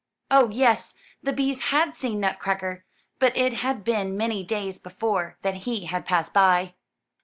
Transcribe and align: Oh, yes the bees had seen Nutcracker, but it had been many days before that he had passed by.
Oh, 0.31 0.49
yes 0.49 0.95
the 1.21 1.31
bees 1.31 1.65
had 1.65 1.93
seen 1.93 2.19
Nutcracker, 2.21 2.85
but 3.19 3.37
it 3.37 3.53
had 3.53 3.83
been 3.83 4.17
many 4.17 4.43
days 4.43 4.79
before 4.79 5.37
that 5.43 5.65
he 5.67 5.85
had 5.85 6.07
passed 6.07 6.33
by. 6.33 6.73